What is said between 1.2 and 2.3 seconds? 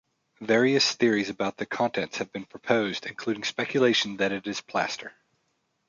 about the contents